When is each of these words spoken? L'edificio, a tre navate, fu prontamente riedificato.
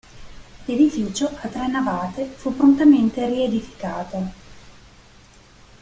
L'edificio, 0.65 1.29
a 1.41 1.47
tre 1.47 1.67
navate, 1.67 2.25
fu 2.25 2.55
prontamente 2.55 3.23
riedificato. 3.27 4.31